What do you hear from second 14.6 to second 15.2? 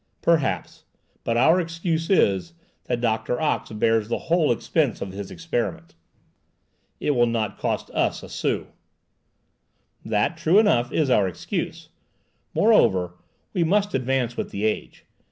age.